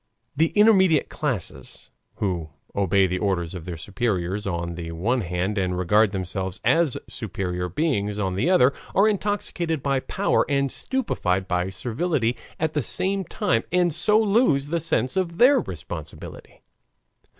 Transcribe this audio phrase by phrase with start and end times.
[0.35, 5.77] The intermediate class, who obey the orders of their superiors on the one hand and
[5.77, 11.69] regard themselves as superior beings on the other, are intoxicated by power and stupefied by
[11.69, 16.63] servility at the same time and so lose the sense of their responsibility.